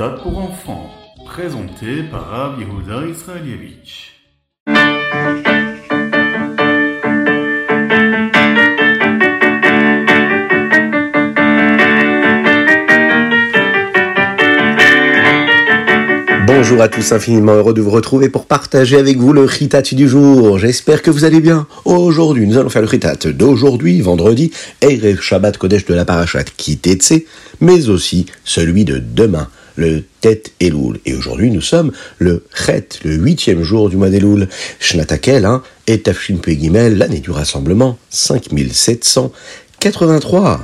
[0.00, 0.90] Ritat pour enfants,
[1.26, 4.12] présenté par Rav Yehuda Israelievich.
[16.46, 20.06] Bonjour à tous, infiniment heureux de vous retrouver pour partager avec vous le Ritat du
[20.06, 20.60] jour.
[20.60, 21.66] J'espère que vous allez bien.
[21.84, 27.14] Aujourd'hui, nous allons faire le Ritat d'aujourd'hui, vendredi, Erev Shabbat Kodesh de la Parashat Kitetse,
[27.60, 31.00] mais aussi celui de demain, le Tet Elul.
[31.06, 34.48] Et aujourd'hui, nous sommes le Chet, le huitième jour du mois d'Elul.
[34.80, 40.60] Shnatakel, hein, et Tafshin Pegimel, l'année du rassemblement, 5783.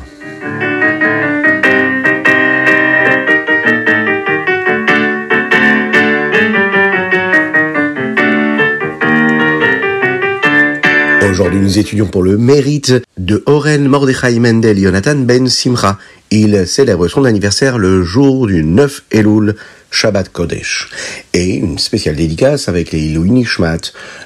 [11.35, 15.99] Aujourd'hui, nous étudions pour le mérite de Oren Mordechai Mendel Yonatan Ben Simcha.
[16.31, 19.57] Il célèbre son anniversaire le jour du 9 Elul,
[19.91, 20.91] Shabbat Kodesh.
[21.33, 23.81] Et une spéciale dédicace avec les Ilou Nishmat,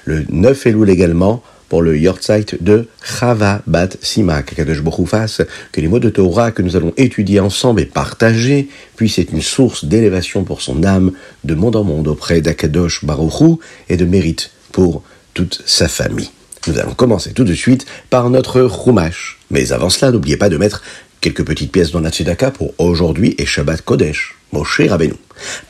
[0.04, 4.54] le 9 Elul également, pour le Yortzeit de Chava Bat Simak.
[4.54, 5.40] Kadosh fasse
[5.72, 9.40] que les mots de Torah que nous allons étudier ensemble et partager puissent être une
[9.40, 11.12] source d'élévation pour son âme,
[11.44, 15.02] de monde en monde auprès d'Akadosh Baruchou et de mérite pour
[15.32, 16.28] toute sa famille.
[16.68, 19.38] Nous allons commencer tout de suite par notre Chumash.
[19.50, 20.82] Mais avant cela, n'oubliez pas de mettre
[21.22, 24.36] quelques petites pièces dans la tzedaka pour aujourd'hui et Shabbat Kodesh.
[24.52, 25.14] Moshe Rabbeinu.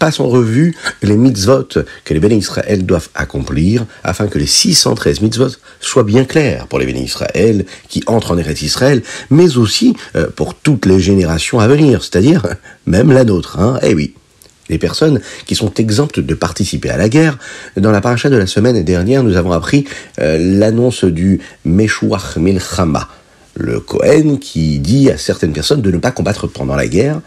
[0.00, 1.68] Passe en revue les mitzvot
[2.04, 6.80] que les bénis Israël doivent accomplir afin que les 613 mitzvot soient bien clairs pour
[6.80, 11.60] les bénis Israël qui entrent en Eretz Israël, mais aussi euh, pour toutes les générations
[11.60, 12.46] à venir, c'est-à-dire
[12.86, 13.58] même la nôtre.
[13.60, 14.14] Hein eh oui,
[14.68, 17.38] les personnes qui sont exemptes de participer à la guerre.
[17.76, 19.84] Dans la paracha de la semaine dernière, nous avons appris
[20.20, 23.08] euh, l'annonce du Meshuach Milchama,
[23.54, 27.20] le Kohen qui dit à certaines personnes de ne pas combattre pendant la guerre,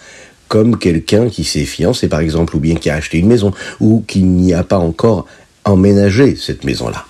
[0.48, 4.04] comme quelqu'un qui s'est fiancé par exemple, ou bien qui a acheté une maison, ou
[4.08, 5.28] qui n'y a pas encore
[5.64, 7.06] emménagé cette maison-là.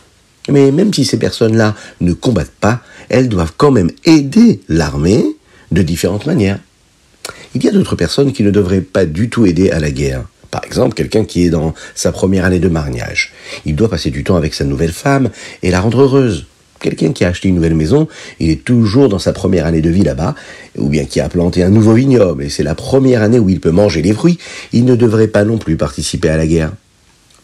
[0.50, 5.23] Mais même si ces personnes-là ne combattent pas, elles doivent quand même aider l'armée
[5.72, 6.59] de différentes manières.
[7.53, 10.23] Il y a d'autres personnes qui ne devraient pas du tout aider à la guerre.
[10.51, 13.31] Par exemple, quelqu'un qui est dans sa première année de mariage.
[13.66, 15.29] Il doit passer du temps avec sa nouvelle femme
[15.63, 16.45] et la rendre heureuse.
[16.79, 18.07] Quelqu'un qui a acheté une nouvelle maison,
[18.39, 20.35] il est toujours dans sa première année de vie là-bas,
[20.78, 23.59] ou bien qui a planté un nouveau vignoble, et c'est la première année où il
[23.59, 24.40] peut manger les fruits,
[24.73, 26.72] il ne devrait pas non plus participer à la guerre.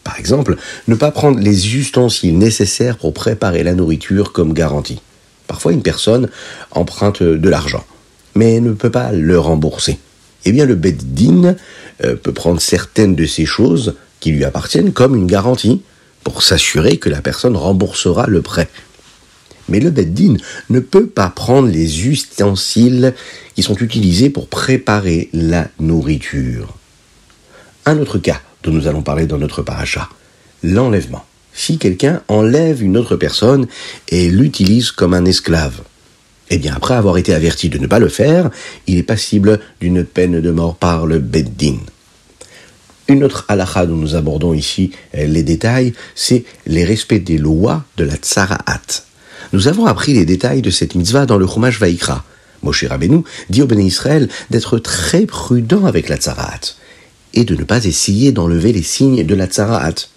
[0.02, 0.56] Par exemple,
[0.88, 5.00] ne pas prendre les ustensiles nécessaires pour préparer la nourriture comme garantie.
[5.46, 6.28] Parfois, une personne
[6.72, 7.84] emprunte de l'argent
[8.38, 9.98] mais ne peut pas le rembourser.
[10.44, 11.56] Eh bien, le Beddin
[12.04, 15.82] euh, peut prendre certaines de ces choses qui lui appartiennent comme une garantie
[16.24, 18.68] pour s'assurer que la personne remboursera le prêt.
[19.68, 20.36] Mais le Beddin
[20.70, 23.14] ne peut pas prendre les ustensiles
[23.54, 26.76] qui sont utilisés pour préparer la nourriture.
[27.84, 30.08] Un autre cas dont nous allons parler dans notre paracha,
[30.62, 31.24] l'enlèvement.
[31.52, 33.66] Si quelqu'un enlève une autre personne
[34.08, 35.82] et l'utilise comme un esclave,
[36.50, 38.50] eh bien, après avoir été averti de ne pas le faire,
[38.86, 41.78] il est passible d'une peine de mort par le Beddin.
[43.08, 47.84] Une autre halakha dont nous abordons ici euh, les détails, c'est les respects des lois
[47.96, 49.04] de la tsara'at.
[49.52, 52.24] Nous avons appris les détails de cette mitzvah dans le Chumash Vaikra.
[52.62, 56.74] Moshe Rabbeinu dit au Béné Israël d'être très prudent avec la tsara'at
[57.34, 60.08] et de ne pas essayer d'enlever les signes de la tsara'at.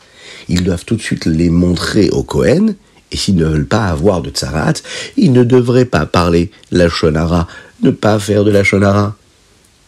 [0.49, 2.75] Ils doivent tout de suite les montrer au Kohen
[3.11, 4.73] et s'ils ne veulent pas avoir de tsarat,
[5.17, 7.47] ils ne devraient pas parler la shonara,
[7.81, 9.15] ne pas faire de la shonara.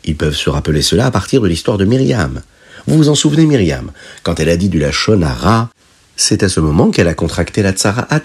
[0.06, 2.42] Ils peuvent se rappeler cela à partir de l'histoire de Myriam.
[2.88, 3.92] Vous vous en souvenez, Myriam?
[4.24, 5.70] Quand elle a dit du la shonara,
[6.18, 8.22] c'est à ce moment qu'elle a contracté la tsaraat.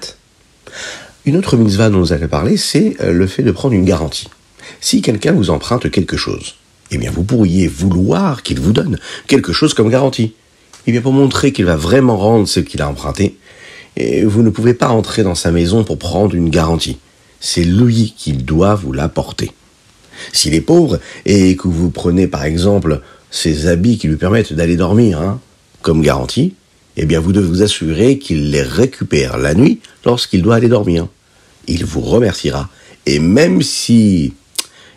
[1.24, 4.28] Une autre mitzvah dont nous allons parler, c'est euh, le fait de prendre une garantie.
[4.80, 6.56] Si quelqu'un vous emprunte quelque chose,
[6.90, 10.34] eh bien vous pourriez vouloir qu'il vous donne quelque chose comme garantie.
[10.86, 13.36] Eh bien pour montrer qu'il va vraiment rendre ce qu'il a emprunté,
[13.98, 16.98] et vous ne pouvez pas entrer dans sa maison pour prendre une garantie.
[17.40, 19.50] C'est lui qui doit vous l'apporter.
[20.32, 24.76] S'il est pauvre et que vous prenez par exemple ses habits qui lui permettent d'aller
[24.76, 25.40] dormir hein,
[25.82, 26.54] comme garantie,
[26.96, 31.08] eh bien vous devez vous assurer qu'il les récupère la nuit lorsqu'il doit aller dormir.
[31.66, 32.68] Il vous remerciera.
[33.04, 34.32] Et même si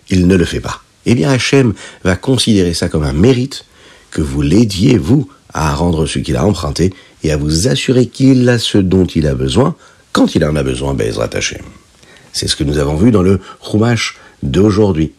[0.09, 1.73] il ne le fait pas, eh bien Hachem
[2.03, 3.65] va considérer ça comme un mérite
[4.11, 6.93] que vous l'aidiez, vous, à rendre ce qu'il a emprunté
[7.23, 9.75] et à vous assurer qu'il a ce dont il a besoin
[10.11, 11.61] quand il en a besoin, Bezrat Hashem.
[12.33, 15.13] C'est ce que nous avons vu dans le Chumash d'aujourd'hui.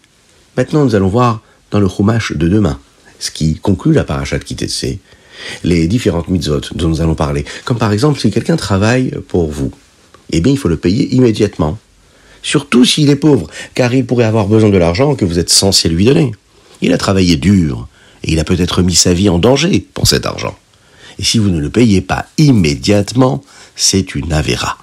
[0.57, 1.41] Maintenant, nous allons voir
[1.71, 2.79] dans le Chumash de demain,
[3.19, 4.99] ce qui conclut la parachat Kitetse,
[5.65, 7.45] les différentes mitzvot dont nous allons parler.
[7.65, 9.73] Comme par exemple, si quelqu'un travaille pour vous,
[10.31, 11.79] eh bien, il faut le payer immédiatement.
[12.43, 15.89] Surtout s'il est pauvre, car il pourrait avoir besoin de l'argent que vous êtes censé
[15.89, 16.33] lui donner.
[16.81, 17.87] Il a travaillé dur,
[18.25, 20.57] et il a peut-être mis sa vie en danger pour cet argent.
[21.19, 23.43] Et si vous ne le payez pas immédiatement,
[23.77, 24.79] c'est une avéra.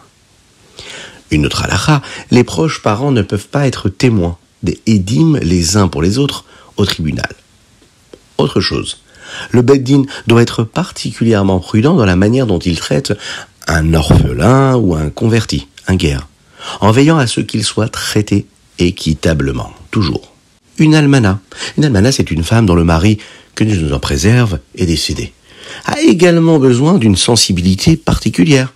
[1.31, 2.01] Une autre halakha,
[2.31, 6.45] les proches parents ne peuvent pas être témoins des édimes les uns pour les autres
[6.77, 7.29] au tribunal.
[8.37, 9.01] Autre chose,
[9.51, 13.13] le Beddin doit être particulièrement prudent dans la manière dont il traite
[13.67, 16.27] un orphelin ou un converti, un guerre,
[16.81, 18.47] en veillant à ce qu'il soit traité
[18.79, 20.33] équitablement, toujours.
[20.79, 21.41] Une almana.
[21.77, 23.17] Une almana, c'est une femme dont le mari,
[23.53, 25.33] que Dieu nous en préserve, est décédé.
[25.85, 28.73] A également besoin d'une sensibilité particulière.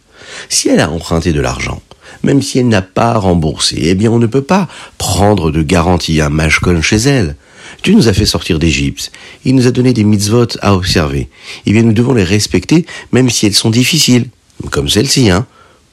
[0.49, 1.81] Si elle a emprunté de l'argent,
[2.21, 4.67] même si elle n'a pas remboursé, eh bien on ne peut pas
[4.97, 7.37] prendre de garantie un mashkon chez elle.
[7.83, 9.11] Dieu nous a fait sortir d'Égypte.
[9.45, 11.29] Il nous a donné des mitzvot à observer.
[11.65, 14.27] Eh bien nous devons les respecter, même si elles sont difficiles,
[14.71, 15.45] comme celle-ci, hein,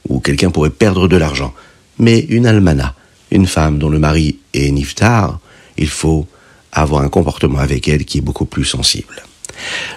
[0.09, 1.53] où quelqu'un pourrait perdre de l'argent.
[1.99, 2.95] Mais une almana,
[3.31, 5.39] une femme dont le mari est niftar,
[5.77, 6.27] il faut
[6.71, 9.23] avoir un comportement avec elle qui est beaucoup plus sensible.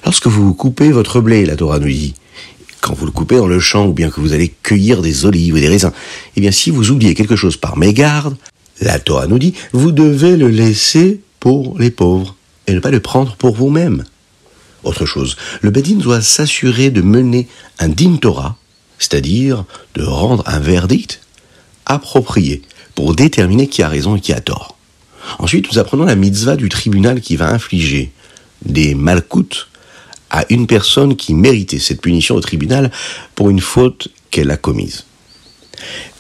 [0.04, 2.14] Lorsque vous coupez votre blé, la Torah nous dit,
[2.80, 5.54] quand vous le coupez dans le champ ou bien que vous allez cueillir des olives
[5.54, 5.92] ou des raisins,
[6.36, 8.36] eh bien si vous oubliez quelque chose par mégarde,
[8.80, 12.34] la Torah nous dit, vous devez le laisser pour les pauvres
[12.66, 14.04] et ne pas le prendre pour vous-même.
[14.82, 17.48] Autre chose, le Bedin doit s'assurer de mener
[17.78, 18.56] un din Torah,
[18.98, 21.20] c'est-à-dire de rendre un verdict
[21.86, 22.62] approprié
[22.94, 24.73] pour déterminer qui a raison et qui a tort.
[25.38, 28.12] Ensuite, nous apprenons la mitzvah du tribunal qui va infliger
[28.64, 29.68] des malcoutes
[30.30, 32.90] à une personne qui méritait cette punition au tribunal
[33.34, 35.04] pour une faute qu'elle a commise.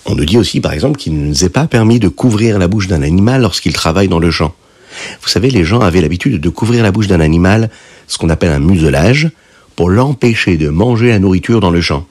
[0.06, 2.68] On nous dit aussi, par exemple, qu'il ne nous est pas permis de couvrir la
[2.68, 4.54] bouche d'un animal lorsqu'il travaille dans le champ.
[5.22, 7.70] Vous savez, les gens avaient l'habitude de couvrir la bouche d'un animal,
[8.06, 9.30] ce qu'on appelle un muselage,
[9.74, 12.06] pour l'empêcher de manger la nourriture dans le champ.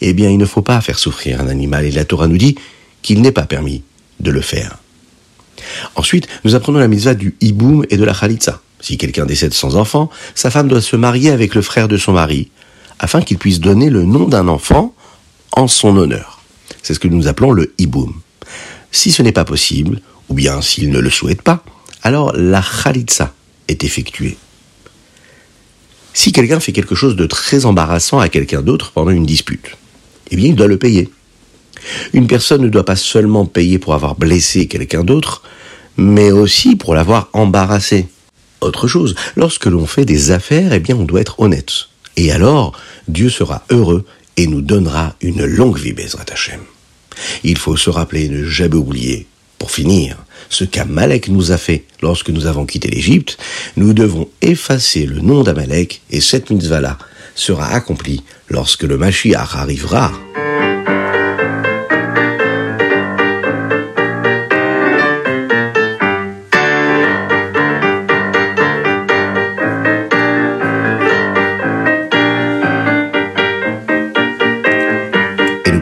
[0.00, 2.56] Eh bien, il ne faut pas faire souffrir un animal, et la Torah nous dit
[3.02, 3.82] qu'il n'est pas permis
[4.20, 4.78] de le faire.
[5.96, 8.60] Ensuite, nous apprenons la mitzvah du hiboum et de la chalitza.
[8.80, 12.12] Si quelqu'un décède sans enfant, sa femme doit se marier avec le frère de son
[12.12, 12.50] mari,
[12.98, 14.94] afin qu'il puisse donner le nom d'un enfant
[15.52, 16.40] en son honneur.
[16.82, 18.14] C'est ce que nous appelons le hiboum.
[18.90, 21.64] Si ce n'est pas possible, ou bien s'il ne le souhaite pas,
[22.02, 23.32] alors la chalitza
[23.68, 24.36] est effectuée.
[26.12, 29.76] Si quelqu'un fait quelque chose de très embarrassant à quelqu'un d'autre pendant une dispute,
[30.30, 31.10] eh bien il doit le payer.
[32.12, 35.42] Une personne ne doit pas seulement payer pour avoir blessé quelqu'un d'autre,
[35.96, 38.06] mais aussi pour l'avoir embarrassé.
[38.60, 41.88] Autre chose, lorsque l'on fait des affaires, eh bien on doit être honnête.
[42.16, 42.72] Et alors,
[43.08, 44.04] Dieu sera heureux
[44.36, 46.60] et nous donnera une longue vie, Bezrat Hashem.
[47.42, 49.26] Il faut se rappeler, ne jamais oublier,
[49.58, 50.16] pour finir,
[50.50, 53.38] ce qu'Amalek nous a fait lorsque nous avons quitté l'Égypte,
[53.76, 56.98] nous devons effacer le nom d'Amalek et cette mitzvah-là
[57.34, 60.12] sera accomplie lorsque le Mashiach arrivera.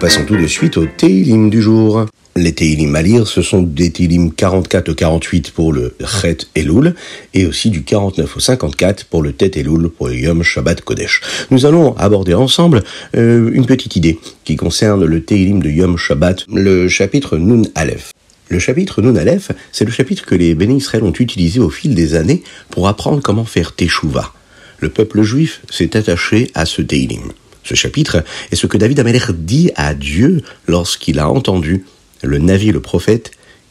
[0.03, 2.07] Passons tout de suite au Teilim du jour.
[2.35, 6.97] Les Teilim à lire, ce sont des Teilim 44 au 48 pour le Chet Elul
[7.35, 11.21] et aussi du 49 au 54 pour le Tet Elul pour le Yom Shabbat Kodesh.
[11.53, 12.83] Nous allons aborder ensemble
[13.17, 18.11] euh, une petite idée qui concerne le Teilim de Yom Shabbat, le chapitre Nun Aleph.
[18.49, 21.95] Le chapitre Nun Aleph, c'est le chapitre que les bénis Israël ont utilisé au fil
[21.95, 24.33] des années pour apprendre comment faire Teshuvah.
[24.81, 27.31] Le peuple juif s'est attaché à ce Teilim.
[27.65, 31.85] Ce chapitre est ce que David Ameler dit à Dieu lorsqu'il a entendu
[32.23, 33.31] le Navi, le prophète,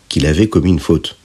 [0.09, 1.17] qu'il avait commis une faute.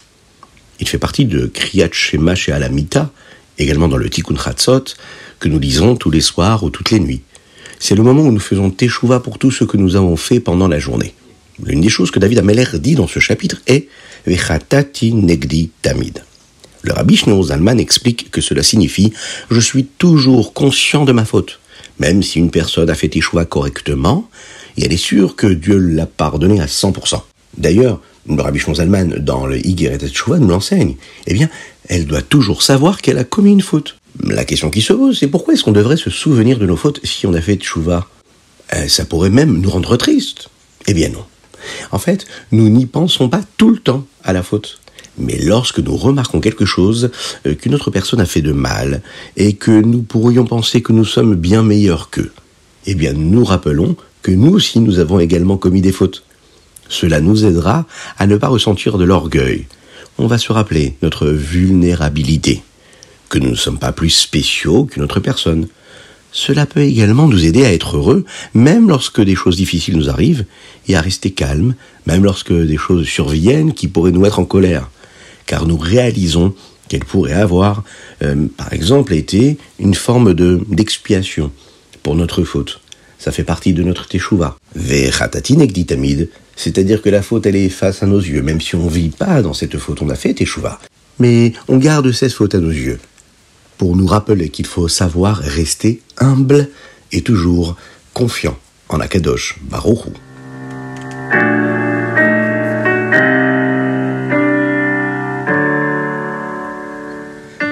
[0.80, 3.11] Il fait partie de Kriyat Shema chez Alamita,
[3.58, 4.85] également dans le Tikkun Chatzot,
[5.38, 7.23] que nous lisons tous les soirs ou toutes les nuits.
[7.78, 10.68] C'est le moment où nous faisons Teshuvah pour tout ce que nous avons fait pendant
[10.68, 11.14] la journée.
[11.62, 13.88] L'une des choses que David Ameler dit dans ce chapitre est
[14.26, 16.23] Vechatati Negdi Tamid.
[16.82, 19.12] Le rabbi Shneur Zalman explique que cela signifie
[19.50, 21.58] Je suis toujours conscient de ma faute.
[21.98, 24.28] Même si une personne a fait choix correctement,
[24.80, 27.22] elle est sûre que Dieu l'a pardonné à 100%.
[27.56, 30.96] D'ailleurs, le Rabbi Zalman, dans le Higueret Teshuvah, nous l'enseigne.
[31.26, 31.48] Eh bien,
[31.88, 33.96] elle doit toujours savoir qu'elle a commis une faute.
[34.22, 37.00] La question qui se pose, c'est pourquoi est-ce qu'on devrait se souvenir de nos fautes
[37.04, 38.06] si on a fait Teshuvah?
[38.74, 40.48] Eh, Ça pourrait même nous rendre tristes.
[40.86, 41.24] Eh bien non.
[41.92, 44.80] En fait, nous n'y pensons pas tout le temps à la faute.
[45.18, 47.11] Mais lorsque nous remarquons quelque chose
[47.46, 49.02] euh, qu'une autre personne a fait de mal
[49.37, 52.32] et que nous pourrions penser que nous sommes bien meilleurs qu'eux,
[52.87, 56.25] eh bien nous rappelons que nous aussi nous avons également commis des fautes.
[56.88, 57.87] Cela nous aidera
[58.18, 59.66] à ne pas ressentir de l'orgueil.
[60.18, 62.62] On va se rappeler notre vulnérabilité,
[63.28, 65.66] que nous ne sommes pas plus spéciaux qu'une autre personne.
[66.32, 70.44] Cela peut également nous aider à être heureux, même lorsque des choses difficiles nous arrivent,
[70.88, 71.75] et à rester calme,
[72.06, 74.90] même lorsque des choses surviennent qui pourraient nous mettre en colère
[75.46, 76.54] car nous réalisons
[76.88, 77.82] qu'elle pourrait avoir,
[78.22, 81.50] euh, par exemple, été une forme de d'expiation
[82.02, 82.80] pour notre faute.
[83.18, 84.56] Ça fait partie de notre teshuva.
[84.74, 89.08] Ditamid, c'est-à-dire que la faute, elle est face à nos yeux, même si on vit
[89.08, 90.78] pas dans cette faute, on a fait teshuva.
[91.18, 93.00] Mais on garde cette faute à nos yeux,
[93.78, 96.68] pour nous rappeler qu'il faut savoir rester humble
[97.12, 97.76] et toujours
[98.12, 100.06] confiant en Akadosh Baruch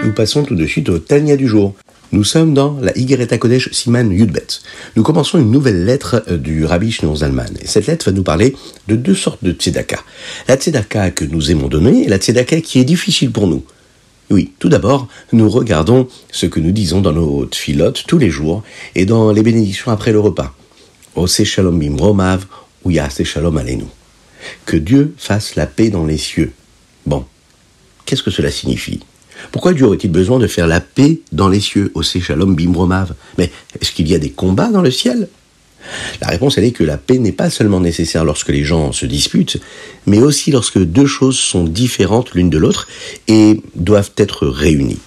[0.04, 1.75] Nous passons tout de suite au Tania du jour.
[2.12, 4.46] Nous sommes dans la Igereta Kodesh Siman Yudbet.
[4.96, 7.49] Nous commençons une nouvelle lettre euh, du Rabbi Shneur Zalman.
[7.62, 8.54] Et cette lettre va nous parler
[8.87, 9.99] de deux sortes de tzedaka.
[10.46, 13.64] La tzedaka que nous aimons donner et la tzedaka qui est difficile pour nous.
[14.30, 18.62] Oui, tout d'abord, nous regardons ce que nous disons dans nos filotes tous les jours
[18.94, 20.54] et dans les bénédictions après le repas.
[21.14, 22.44] Ose shalom bim romav
[22.84, 23.84] ou yase shalom alenu.
[24.66, 26.52] Que Dieu fasse la paix dans les cieux.
[27.06, 27.25] Bon,
[28.04, 29.00] qu'est-ce que cela signifie?
[29.52, 33.50] Pourquoi Dieu aurait-il besoin de faire la paix dans les cieux, au Shalom Bimromav Mais
[33.80, 35.28] est-ce qu'il y a des combats dans le ciel?
[36.20, 39.06] La réponse, elle est que la paix n'est pas seulement nécessaire lorsque les gens se
[39.06, 39.58] disputent,
[40.06, 42.88] mais aussi lorsque deux choses sont différentes l'une de l'autre
[43.28, 45.00] et doivent être réunies.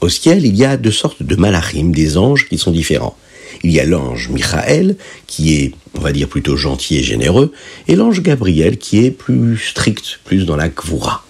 [0.00, 3.16] Au ciel, il y a deux sortes de malachim, des anges qui sont différents.
[3.62, 4.96] Il y a l'ange Michael,
[5.26, 7.52] qui est, on va dire, plutôt gentil et généreux,
[7.86, 11.24] et l'ange Gabriel, qui est plus strict, plus dans la kvoura.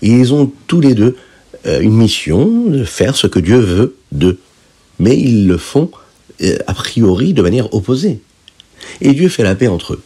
[0.00, 1.16] Ils ont tous les deux
[1.66, 4.38] une mission de faire ce que Dieu veut d'eux.
[4.98, 5.90] Mais ils le font
[6.42, 8.20] euh, a priori de manière opposée.
[9.00, 10.02] Et Dieu fait la paix entre eux.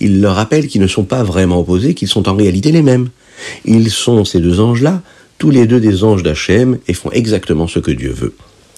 [0.00, 3.08] Il leur rappelle qu'ils ne sont pas vraiment opposés, qu'ils sont en réalité les mêmes.
[3.64, 5.02] Ils sont ces deux anges-là,
[5.38, 8.34] tous les deux des anges d'Hachem, et font exactement ce que Dieu veut.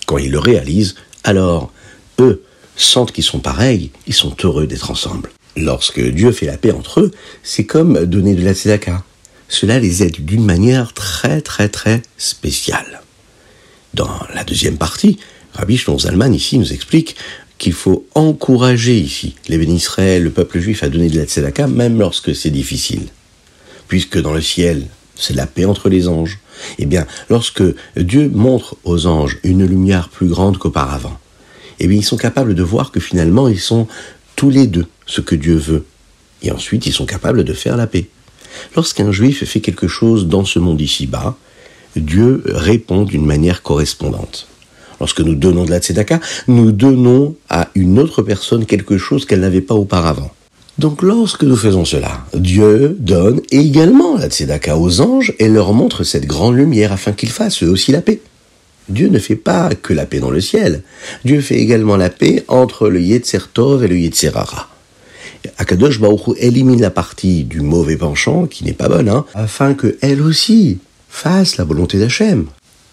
[0.06, 0.94] Quand ils le réalisent,
[1.25, 1.73] alors
[2.20, 2.42] eux
[2.76, 5.30] sentent qu'ils sont pareils, ils sont heureux d'être ensemble.
[5.56, 7.11] Lorsque Dieu fait la paix entre eux,
[7.42, 9.02] c'est comme donner de la tzedaka
[9.49, 13.03] cela les aide d'une manière très très très spéciale.
[13.95, 15.19] Dans la deuxième partie,
[15.55, 17.17] Rabbi Shlon Zalman ici nous explique
[17.59, 21.99] qu'il faut encourager ici les bénisraël, le peuple juif à donner de la tzedaka même
[21.99, 23.07] lorsque c'est difficile.
[23.88, 26.38] Puisque dans le ciel, c'est la paix entre les anges.
[26.79, 27.62] Eh bien, lorsque
[27.97, 31.19] Dieu montre aux anges une lumière plus grande qu'auparavant,
[31.79, 33.87] eh bien, ils sont capables de voir que finalement, ils sont
[34.35, 35.85] tous les deux ce que Dieu veut.
[36.43, 38.09] Et ensuite, ils sont capables de faire la paix.
[38.75, 41.37] Lorsqu'un juif fait quelque chose dans ce monde ici-bas,
[41.97, 44.47] Dieu répond d'une manière correspondante.
[45.01, 49.41] Lorsque nous donnons de la tzedaka, nous donnons à une autre personne quelque chose qu'elle
[49.41, 50.31] n'avait pas auparavant.
[50.79, 56.05] Donc lorsque nous faisons cela, Dieu donne également la tzedaka aux anges et leur montre
[56.05, 58.21] cette grande lumière afin qu'ils fassent eux aussi la paix.
[58.89, 60.83] Dieu ne fait pas que la paix dans le ciel.
[61.25, 64.69] Dieu fait également la paix entre le Yetzertov et le Yetzerara.
[65.59, 69.97] Akadosh Baruch élimine la partie du mauvais penchant, qui n'est pas bonne, hein, afin que
[70.03, 72.47] elle aussi fasse la volonté d'Hachem.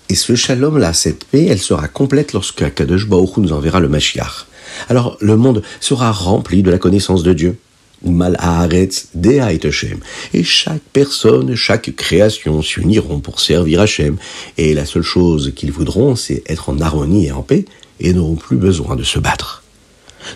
[0.09, 4.45] Et ce shalom-là, cette paix, elle sera complète lorsque Akadosh Baruch nous enverra le Mashiach.
[4.89, 7.57] Alors le monde sera rempli de la connaissance de Dieu.
[8.05, 9.99] Mal Hashem.
[10.33, 14.17] Et chaque personne, chaque création s'uniront pour servir Hachem.
[14.57, 17.65] Et la seule chose qu'ils voudront, c'est être en harmonie et en paix,
[18.01, 19.62] et n'auront plus besoin de se battre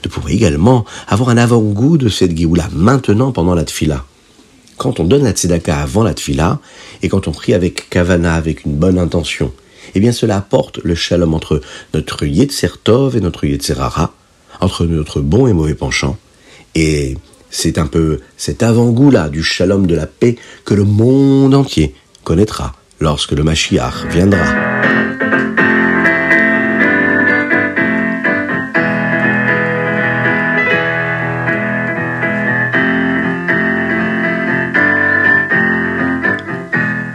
[0.03, 4.06] de pouvoir également avoir un avant-goût de cette Géoula maintenant pendant la tfila.
[4.77, 6.60] Quand on donne la tzedaka avant la tfila,
[7.01, 9.51] et quand on prie avec kavana, avec une bonne intention,
[9.96, 11.62] eh bien cela apporte le shalom entre
[11.94, 14.13] notre Yetzertov et notre Yetzerara,
[14.62, 16.17] entre notre bon et mauvais penchant.
[16.75, 17.17] Et
[17.50, 22.74] c'est un peu cet avant-goût-là du shalom de la paix que le monde entier connaîtra
[23.00, 25.07] lorsque le Mashiach viendra.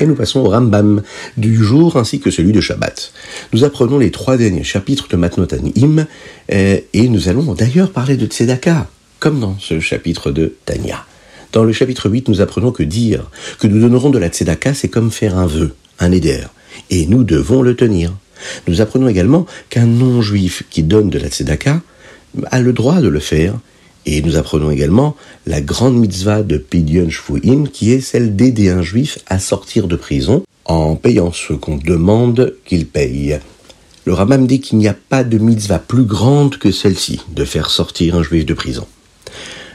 [0.06, 1.02] Nous passons au Rambam
[1.36, 3.12] du jour ainsi que celui de Shabbat.
[3.52, 6.06] Nous apprenons les trois derniers chapitres de Matnot Im
[6.52, 8.88] euh, et nous allons d'ailleurs parler de Tzedaka,
[9.20, 11.04] comme dans ce chapitre de Tanya.
[11.52, 14.88] Dans le chapitre 8, nous apprenons que dire que nous donnerons de la Tzedaka, c'est
[14.88, 16.40] comme faire un vœu, un éder,
[16.90, 18.12] et nous devons le tenir.
[18.66, 21.80] Nous apprenons également qu'un non-juif qui donne de la Tzedaka
[22.50, 23.54] a le droit de le faire
[24.06, 25.16] et nous apprenons également
[25.46, 29.96] la grande mitzvah de Pidyon Shvu'in, qui est celle d'aider un juif à sortir de
[29.96, 33.38] prison en payant ce qu'on demande qu'il paye.
[34.04, 37.70] Le Rambam dit qu'il n'y a pas de mitzvah plus grande que celle-ci, de faire
[37.70, 38.86] sortir un juif de prison.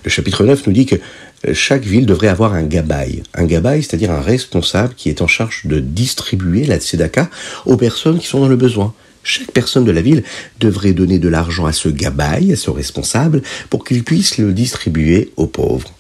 [0.04, 0.96] Le chapitre 9 nous dit que
[1.54, 3.24] chaque ville devrait avoir un gabaï.
[3.34, 7.30] Un gabaï, c'est-à-dire un responsable qui est en charge de distribuer la tzedaka
[7.66, 8.94] aux personnes qui sont dans le besoin.
[9.28, 10.24] Chaque personne de la ville
[10.62, 15.34] devrait donner de l'argent à ce gabaï, à ce responsable, pour qu'il puisse le distribuer
[15.36, 15.94] aux pauvres.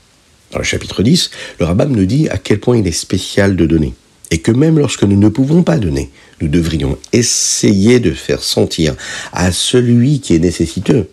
[0.54, 1.30] Dans le chapitre 10,
[1.60, 3.94] le rabbin nous dit à quel point il est spécial de donner.
[4.30, 6.10] et que même lorsque nous ne pouvons pas donner,
[6.42, 8.96] nous devrions essayer de faire sentir
[9.32, 11.10] à celui qui est nécessiteux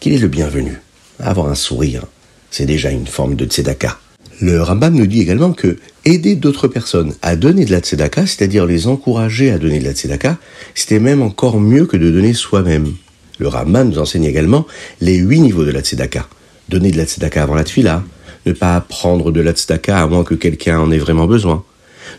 [0.00, 0.80] qu'il est le bienvenu.
[1.18, 2.04] Avoir un sourire,
[2.50, 3.98] c'est déjà une forme de tzedaka.
[4.40, 8.66] Le Rambam nous dit également que aider d'autres personnes à donner de la tzedaka, c'est-à-dire
[8.66, 10.38] les encourager à donner de la tzedaka,
[10.74, 12.94] c'était même encore mieux que de donner soi-même.
[13.38, 14.66] Le Rambam nous enseigne également
[15.00, 16.26] les huit niveaux de la tzedaka.
[16.68, 18.02] Donner de la tzedaka avant la tfila,
[18.46, 21.62] ne pas prendre de la tzedaka à moins que quelqu'un en ait vraiment besoin.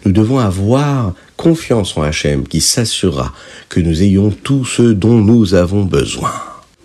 [0.06, 3.34] Nous devons avoir confiance en Hachem qui s'assurera
[3.68, 6.32] que nous ayons tout ce dont nous avons besoin.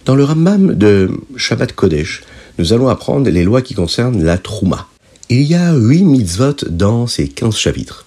[0.07, 2.23] Dans le Rambam de Shabbat Kodesh,
[2.59, 4.89] nous allons apprendre les lois qui concernent la Trouma.
[5.33, 8.05] Il y a huit mitzvot dans ces quinze chapitres.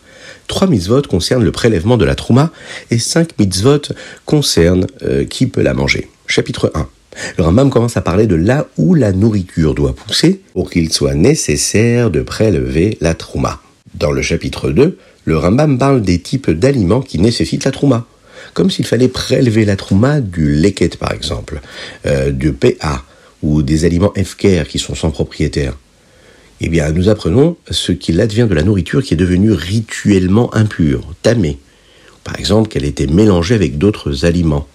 [0.47, 2.51] Trois mitzvot concernent le prélèvement de la Trouma
[2.91, 3.93] et cinq mitzvot
[4.25, 6.09] concernent euh, qui peut la manger.
[6.27, 6.85] Chapitre 1.
[7.37, 11.13] Le Rambam commence à parler de là où la nourriture doit pousser pour qu'il soit
[11.13, 13.61] nécessaire de prélever la trouma.
[13.95, 18.05] Dans le chapitre 2, le Rambam parle des types d'aliments qui nécessitent la trouma.
[18.53, 21.61] Comme s'il fallait prélever la trouma du leket par exemple,
[22.05, 23.01] euh, du PA
[23.41, 25.77] ou des aliments FKR qui sont sans propriétaire.
[26.65, 31.13] Eh bien, nous apprenons ce qu'il advient de la nourriture qui est devenue rituellement impure,
[31.21, 31.57] tamée.
[32.23, 34.65] Par exemple, qu'elle était mélangée avec d'autres aliments.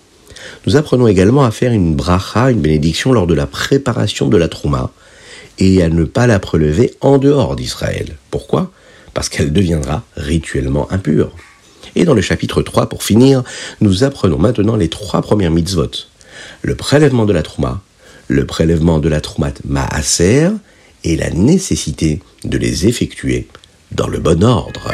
[0.66, 4.48] Nous apprenons également à faire une bracha, une bénédiction lors de la préparation de la
[4.48, 4.90] trouma,
[5.58, 8.18] et à ne pas la prélever en dehors d'Israël.
[8.30, 8.70] Pourquoi?
[9.14, 11.34] Parce qu'elle deviendra rituellement impure.
[11.96, 13.42] Et dans le chapitre 3, pour finir,
[13.80, 15.90] nous apprenons maintenant les trois premières mitzvot.
[16.60, 17.80] Le prélèvement de la trouma,
[18.28, 20.50] le prélèvement de la troumat maaser
[21.04, 23.48] et la nécessité de les effectuer
[23.92, 24.92] dans le bon ordre.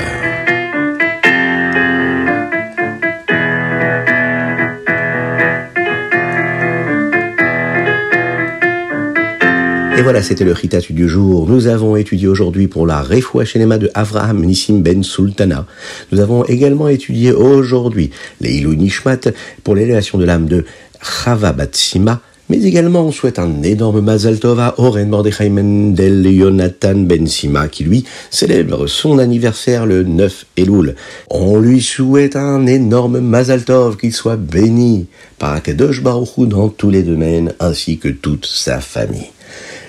[9.96, 11.49] Et voilà, c'était le Ritatu du jour.
[11.49, 15.66] Nous avons étudié aujourd'hui pour la Refoua Shenema de Avraham Nissim Ben Sultana.
[16.11, 19.30] Nous avons également étudié aujourd'hui les Ilou Nishmat
[19.62, 20.64] pour l'élévation de l'âme de
[21.00, 22.21] Chava Batsima.
[22.50, 27.69] Mais également, on souhaite un énorme Mazal Tov à Oren Mordechai Mendel Yonatan Ben Sima,
[27.69, 30.95] qui lui célèbre son anniversaire le 9 Elul.
[31.30, 35.07] On lui souhaite un énorme Mazal Tov, qu'il soit béni
[35.39, 39.30] par Akadosh Baruch dans tous les domaines, ainsi que toute sa famille.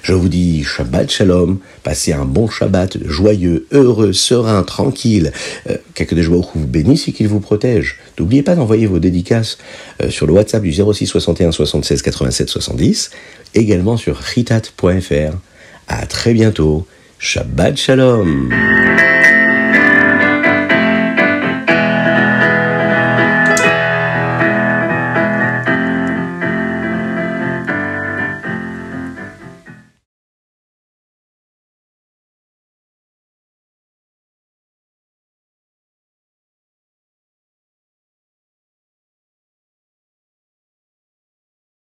[0.06, 5.32] Je vous dis Shabbat Shalom, passez un bon Shabbat, joyeux, heureux, serein, tranquille.
[5.68, 7.98] Euh, de joie vous bénisse et qu'il vous protège.
[8.20, 9.58] N'oubliez pas d'envoyer vos dédicaces
[10.04, 13.10] euh, sur le WhatsApp du 06 61 76 87 70,
[13.56, 15.38] également sur ritat.fr.
[15.88, 16.86] À très bientôt.
[17.18, 18.52] Shabbat Shalom.